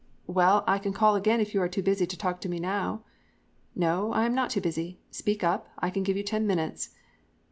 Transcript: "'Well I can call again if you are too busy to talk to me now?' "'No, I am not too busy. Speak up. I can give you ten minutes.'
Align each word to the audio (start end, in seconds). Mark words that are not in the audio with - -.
"'Well 0.25 0.63
I 0.65 0.79
can 0.79 0.93
call 0.93 1.15
again 1.15 1.39
if 1.41 1.53
you 1.53 1.61
are 1.61 1.69
too 1.69 1.83
busy 1.83 2.07
to 2.07 2.17
talk 2.17 2.41
to 2.41 2.49
me 2.49 2.59
now?' 2.59 3.03
"'No, 3.75 4.11
I 4.13 4.25
am 4.25 4.33
not 4.33 4.49
too 4.49 4.59
busy. 4.59 4.99
Speak 5.11 5.43
up. 5.43 5.67
I 5.77 5.91
can 5.91 6.01
give 6.01 6.17
you 6.17 6.23
ten 6.23 6.47
minutes.' 6.47 6.89